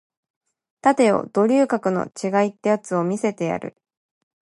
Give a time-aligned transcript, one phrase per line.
[0.83, 3.77] 立てよド三流格の違いってやつを見せてやる